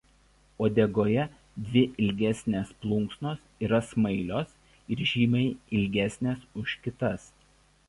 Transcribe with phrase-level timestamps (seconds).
[0.67, 1.25] Uodegoje
[1.67, 4.57] dvi ilgesnės plunksnos yra smailios
[4.97, 7.33] ir žymiai ilgesnės už kitas.